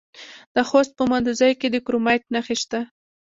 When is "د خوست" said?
0.55-0.91